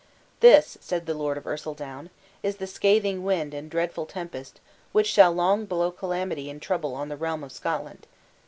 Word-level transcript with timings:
'This,' 0.39 0.79
said 0.81 1.05
the 1.05 1.13
Lord 1.13 1.37
of 1.37 1.45
Ercildown, 1.45 2.09
'is 2.41 2.55
the 2.55 2.65
scathing 2.65 3.23
wind 3.23 3.53
and 3.53 3.69
dreadful 3.69 4.07
tempest 4.07 4.59
which 4.93 5.05
shall 5.05 5.31
long 5.31 5.65
blow 5.67 5.91
calamity 5.91 6.49
and 6.49 6.59
trouble 6.59 6.95
on 6.95 7.07
the 7.07 7.15
realm 7.15 7.43
of 7.43 7.51
Scotland!' 7.51 8.07